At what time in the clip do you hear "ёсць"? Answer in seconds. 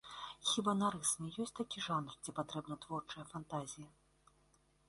1.43-1.53